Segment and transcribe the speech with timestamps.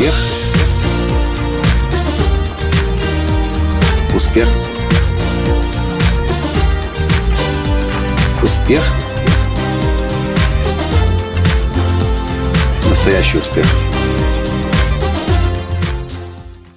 [0.00, 0.14] Успех.
[4.14, 4.48] Успех.
[8.42, 8.82] Успех.
[12.88, 13.66] Настоящий успех.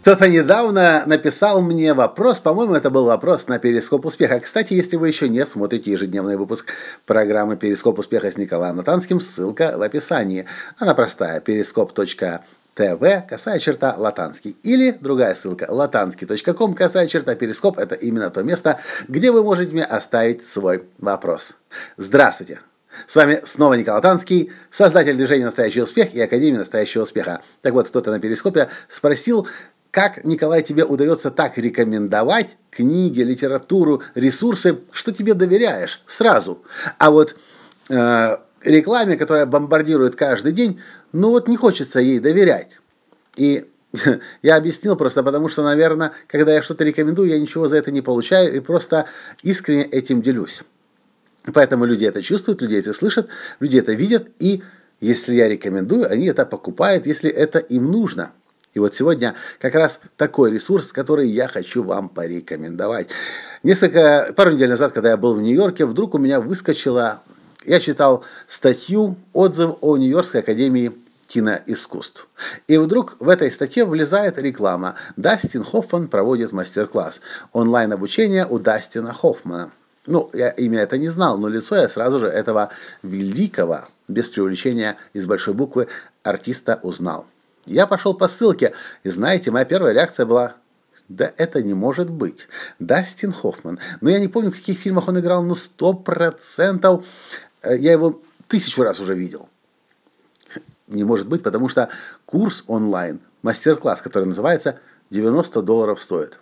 [0.00, 4.40] Кто-то недавно написал мне вопрос, по-моему, это был вопрос на Перископ Успеха.
[4.40, 6.72] Кстати, если вы еще не смотрите ежедневный выпуск
[7.06, 10.46] программы Перископ Успеха с Николаем Натанским, ссылка в описании.
[10.76, 11.40] Она простая,
[12.74, 14.56] перископ.тв, косая черта, латанский.
[14.62, 17.78] Или другая ссылка, латанский.ком, косая черта, перископ.
[17.78, 21.56] Это именно то место, где вы можете мне оставить свой вопрос.
[21.96, 22.60] Здравствуйте!
[23.06, 27.40] С вами снова Николай Танский, создатель движения «Настоящий успех» и Академии «Настоящего успеха».
[27.62, 29.48] Так вот, кто-то на перископе спросил,
[29.90, 36.62] как, Николай, тебе удается так рекомендовать книги, литературу, ресурсы, что тебе доверяешь сразу.
[36.98, 37.34] А вот
[37.88, 40.80] э, рекламе, которая бомбардирует каждый день,
[41.12, 42.78] ну вот не хочется ей доверять.
[43.36, 43.66] И
[44.42, 48.00] я объяснил просто потому, что, наверное, когда я что-то рекомендую, я ничего за это не
[48.00, 49.06] получаю и просто
[49.42, 50.62] искренне этим делюсь.
[51.52, 54.62] Поэтому люди это чувствуют, люди это слышат, люди это видят, и
[55.00, 58.32] если я рекомендую, они это покупают, если это им нужно–
[58.74, 63.08] и вот сегодня как раз такой ресурс, который я хочу вам порекомендовать.
[63.62, 67.22] Несколько, пару недель назад, когда я был в Нью-Йорке, вдруг у меня выскочила,
[67.66, 70.92] я читал статью, отзыв о Нью-Йоркской академии
[71.32, 72.28] киноискусств.
[72.68, 74.96] И вдруг в этой статье влезает реклама.
[75.16, 77.22] Дастин Хоффман проводит мастер-класс.
[77.52, 79.70] Онлайн-обучение у Дастина Хоффмана.
[80.06, 82.70] Ну, я имя это не знал, но лицо я сразу же этого
[83.02, 85.86] великого, без привлечения из большой буквы,
[86.22, 87.24] артиста узнал.
[87.64, 90.54] Я пошел по ссылке, и знаете, моя первая реакция была
[91.08, 92.48] да это не может быть.
[92.78, 93.78] Дастин Хоффман.
[94.00, 97.04] Но я не помню, в каких фильмах он играл, но сто процентов
[97.62, 99.48] э, я его тысячу раз уже видел.
[100.92, 101.88] Не может быть, потому что
[102.24, 104.78] курс онлайн, мастер-класс, который называется
[105.10, 106.38] 90 долларов стоит.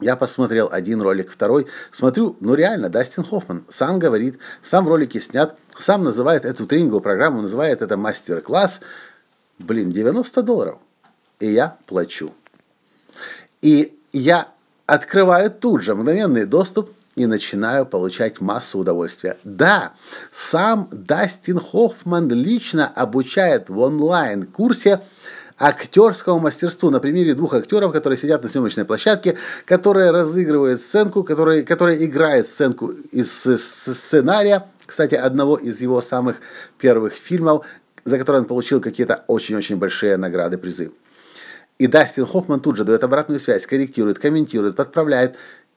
[0.00, 1.66] Я посмотрел один ролик, второй.
[1.90, 7.02] Смотрю, ну реально, Дастин Хоффман сам говорит, сам в ролике снят, сам называет эту тренинговую
[7.02, 8.80] программу, называет это мастер-класс–
[9.58, 10.78] блин, 90 долларов.
[11.40, 12.32] И я плачу.
[13.60, 14.48] И я
[14.86, 19.36] открываю тут же мгновенный доступ и начинаю получать массу удовольствия.
[19.44, 19.92] Да,
[20.32, 25.02] сам Дастин Хоффман лично обучает в онлайн-курсе
[25.56, 31.62] актерскому мастерству на примере двух актеров, которые сидят на съемочной площадке, которые разыгрывают сценку, которые,
[31.62, 36.40] которые играют сценку из сценария, кстати, одного из его самых
[36.78, 37.64] первых фильмов,
[38.04, 40.90] за который он получил какие-то очень-очень большие награды, призы.
[41.78, 45.36] И Дастин Хоффман тут же дает обратную связь, корректирует, комментирует, подправляет.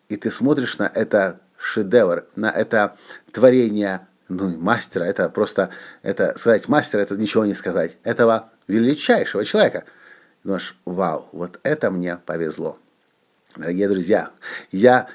[0.09, 2.97] И ты смотришь на это шедевр, на это
[3.31, 5.03] творение ну, мастера.
[5.03, 5.69] Это просто,
[6.01, 7.97] это сказать мастера, это ничего не сказать.
[8.03, 9.85] Этого величайшего человека.
[10.43, 12.79] Думаешь, вау, вот это мне повезло.
[13.55, 14.31] Дорогие друзья,
[14.71, 15.07] я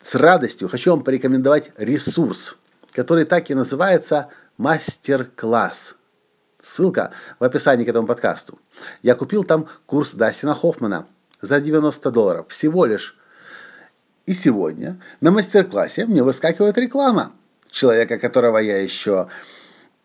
[0.00, 2.56] с радостью хочу вам порекомендовать ресурс,
[2.92, 5.94] который так и называется «Мастер-класс».
[6.60, 8.58] Ссылка в описании к этому подкасту.
[9.02, 11.06] Я купил там курс Дастина Хоффмана
[11.42, 12.46] за 90 долларов.
[12.48, 13.18] Всего лишь.
[14.26, 17.32] И сегодня на мастер-классе мне выскакивает реклама
[17.70, 19.28] человека, которого я еще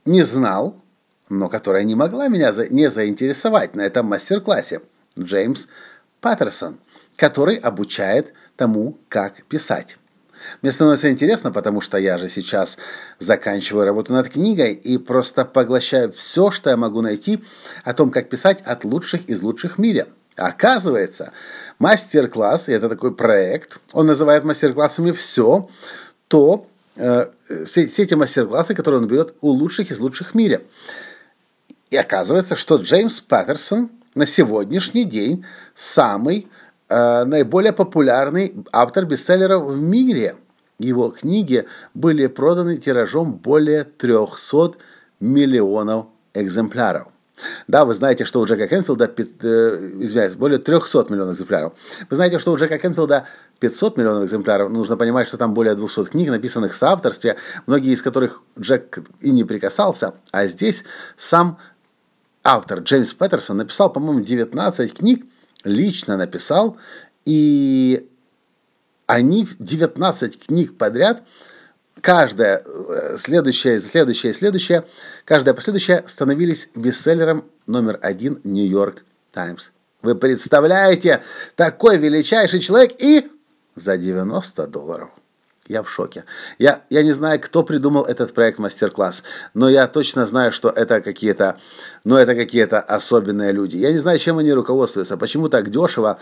[0.06, 0.81] не знал,
[1.30, 4.81] но которая не могла меня не заинтересовать на этом мастер-классе.
[5.18, 5.68] Джеймс
[6.19, 6.79] Паттерсон,
[7.16, 9.97] который обучает тому, как писать.
[10.62, 12.78] Мне становится интересно, потому что я же сейчас
[13.19, 17.44] заканчиваю работу над книгой и просто поглощаю все, что я могу найти
[17.84, 20.08] о том, как писать от лучших из лучших в мире.
[20.39, 21.31] Оказывается,
[21.79, 25.69] мастер-класс, это такой проект, он называет мастер-классами все,
[26.27, 27.27] то э,
[27.66, 30.61] все, все эти мастер-классы, которые он берет у лучших из лучших в мире.
[31.89, 35.45] И оказывается, что Джеймс Паттерсон на сегодняшний день
[35.75, 36.47] самый
[36.89, 40.35] Э, наиболее популярный автор бестселлеров в мире.
[40.79, 44.73] Его книги были проданы тиражом более 300
[45.19, 47.09] миллионов экземпляров.
[47.68, 51.74] Да, вы знаете, что у Джека Кенфилда, э, извиняюсь, более 300 миллионов экземпляров.
[52.09, 53.26] Вы знаете, что у Джека Кенфилда
[53.59, 54.70] 500 миллионов экземпляров.
[54.70, 57.36] Нужно понимать, что там более 200 книг, написанных в соавторстве,
[57.68, 60.14] многие из которых Джек и не прикасался.
[60.32, 60.84] А здесь
[61.18, 61.58] сам
[62.44, 65.26] автор Джеймс Петерсон написал, по-моему, 19 книг,
[65.64, 66.78] лично написал,
[67.26, 68.09] и
[69.08, 71.24] они 19 книг подряд,
[72.01, 74.85] каждая э, следующая, следующая, следующая,
[75.25, 79.69] каждая последующая становились бестселлером номер один Нью-Йорк Таймс.
[80.01, 81.22] Вы представляете,
[81.55, 83.29] такой величайший человек и
[83.75, 85.09] за 90 долларов.
[85.67, 86.23] Я в шоке.
[86.57, 89.23] Я, я не знаю, кто придумал этот проект мастер-класс,
[89.53, 91.59] но я точно знаю, что это какие-то,
[92.03, 93.78] ну, это какие-то особенные люди.
[93.78, 96.17] Я не знаю, чем они руководствуются, почему так дешево,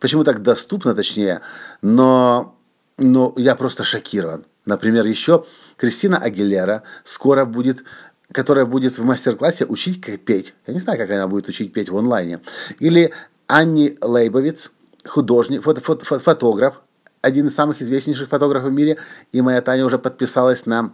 [0.00, 1.42] почему так доступно, точнее,
[1.80, 2.56] но,
[2.96, 4.44] но я просто шокирован.
[4.68, 7.84] Например, еще Кристина Агилера скоро будет
[8.30, 10.52] которая будет в мастер-классе учить как петь.
[10.66, 12.40] Я не знаю, как она будет учить петь в онлайне.
[12.78, 13.10] Или
[13.46, 14.70] Анни Лейбовиц,
[15.06, 16.82] художник, фото, фото, фотограф,
[17.22, 18.98] один из самых известнейших фотографов в мире,
[19.32, 20.92] и моя Таня уже подписалась на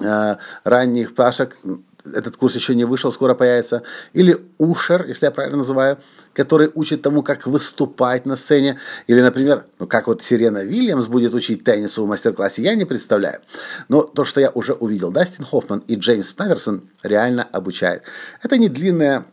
[0.00, 1.58] э, ранних пташек,
[2.04, 3.82] этот курс еще не вышел, скоро появится,
[4.12, 5.98] или Ушер, если я правильно называю,
[6.32, 11.34] который учит тому, как выступать на сцене, или, например, ну, как вот Сирена Вильямс будет
[11.34, 13.40] учить теннису в мастер-классе, я не представляю.
[13.88, 18.02] Но то, что я уже увидел, Дастин Хоффман и Джеймс Петерсон реально обучают.
[18.42, 19.26] Это не длинная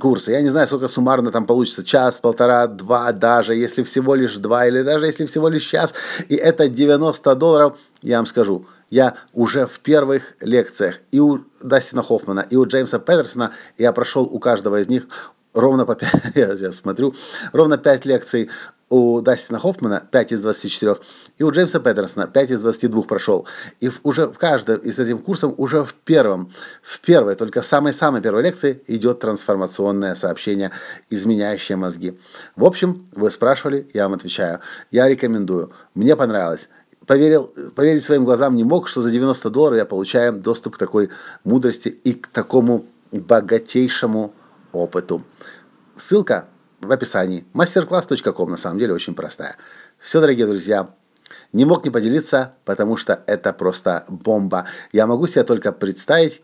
[0.00, 0.32] курсы.
[0.32, 4.66] Я не знаю, сколько суммарно там получится, час, полтора, два, даже если всего лишь два,
[4.66, 5.94] или даже если всего лишь час,
[6.28, 12.02] и это 90 долларов, я вам скажу, я уже в первых лекциях и у Дастина
[12.02, 15.08] Хоффмана, и у Джеймса Петерсона, я прошел у каждого из них
[15.56, 17.14] ровно по 5, я сейчас смотрю,
[17.52, 18.50] ровно 5 лекций
[18.88, 20.96] у Дастина Хоффмана 5 из 24,
[21.38, 23.46] и у Джеймса Петерсона 5 из 22 прошел.
[23.80, 28.42] И уже в каждом из этих курсов, уже в первом, в первой, только самой-самой первой
[28.42, 30.70] лекции идет трансформационное сообщение,
[31.10, 32.16] изменяющее мозги.
[32.54, 34.60] В общем, вы спрашивали, я вам отвечаю.
[34.92, 35.72] Я рекомендую.
[35.94, 36.68] Мне понравилось.
[37.06, 41.08] Поверил, поверить своим глазам не мог, что за 90 долларов я получаю доступ к такой
[41.44, 44.32] мудрости и к такому богатейшему
[44.76, 45.24] опыту.
[45.96, 46.48] Ссылка
[46.80, 47.46] в описании.
[47.54, 49.56] Masterclass.com на самом деле очень простая.
[49.98, 50.90] Все, дорогие друзья,
[51.52, 54.66] не мог не поделиться, потому что это просто бомба.
[54.92, 56.42] Я могу себе только представить,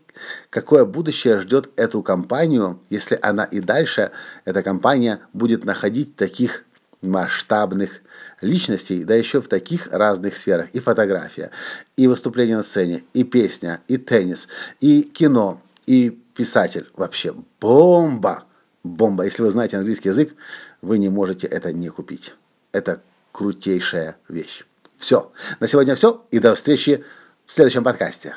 [0.51, 4.11] какое будущее ждет эту компанию, если она и дальше,
[4.45, 6.65] эта компания, будет находить таких
[7.03, 8.01] масштабных
[8.41, 10.69] личностей, да еще в таких разных сферах.
[10.73, 11.51] И фотография,
[11.97, 14.49] и выступление на сцене, и песня, и теннис,
[14.81, 16.91] и кино, и писатель.
[16.95, 18.45] Вообще бомба!
[18.85, 19.25] бомба.
[19.25, 20.35] Если вы знаете английский язык,
[20.81, 22.35] вы не можете это не купить.
[22.73, 23.03] Это
[23.33, 24.65] крутейшая вещь.
[24.97, 25.33] Все.
[25.61, 26.25] На сегодня все.
[26.31, 27.05] И до встречи
[27.47, 28.37] в следующем подкасте.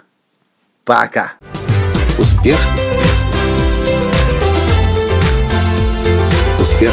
[0.83, 1.33] Пока.
[2.18, 2.57] Успех.
[6.59, 6.91] Успех.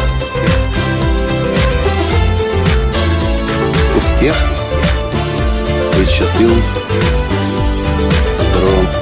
[3.97, 4.35] Успех.
[5.97, 6.63] Быть счастливым,
[8.41, 9.02] здоровым